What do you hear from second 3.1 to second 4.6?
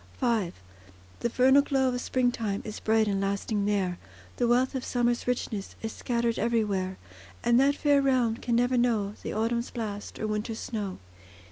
lasting there, The